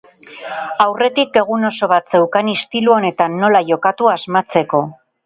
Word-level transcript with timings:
Aurretik 0.85 1.35
egun 1.41 1.67
oso 1.69 1.89
bat 1.91 2.09
zeukan 2.15 2.49
istilu 2.53 2.95
honetan 2.97 3.37
nola 3.43 3.63
jokatu 3.69 4.09
asmatzeko. 4.15 4.83